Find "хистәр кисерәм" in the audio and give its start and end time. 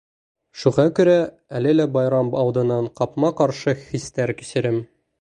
3.87-4.87